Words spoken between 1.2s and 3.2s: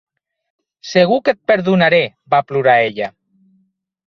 que et perdonaré, va plorar ella.